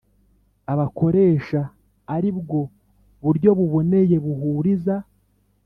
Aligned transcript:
Abakoresha 0.73 1.61
ari 2.15 2.29
bwo 2.39 2.61
buryo 3.23 3.49
buboneye 3.57 4.15
buhuriza. 4.25 4.95